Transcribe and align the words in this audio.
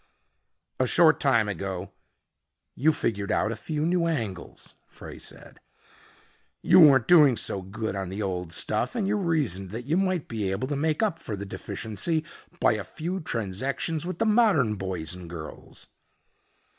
"A 0.79 0.87
short 0.87 1.19
time 1.19 1.47
ago 1.47 1.91
you 2.75 2.91
figured 2.91 3.31
out 3.31 3.51
a 3.51 3.55
few 3.55 3.85
new 3.85 4.07
angles," 4.07 4.73
Frey 4.87 5.19
said. 5.19 5.59
"You 6.63 6.79
weren't 6.79 7.07
doing 7.07 7.37
so 7.37 7.61
good 7.61 7.95
on 7.95 8.09
the 8.09 8.19
old 8.19 8.51
stuff 8.51 8.95
and 8.95 9.07
you 9.07 9.15
reasoned 9.15 9.69
that 9.69 9.85
you 9.85 9.97
might 9.97 10.27
be 10.27 10.49
able 10.49 10.67
to 10.69 10.75
make 10.75 11.03
up 11.03 11.19
for 11.19 11.35
the 11.35 11.45
deficiency 11.45 12.25
by 12.59 12.73
a 12.73 12.83
few 12.83 13.19
transactions 13.19 14.03
with 14.03 14.17
the 14.17 14.25
modern 14.25 14.73
boys 14.73 15.13
and 15.13 15.29
girls." 15.29 15.87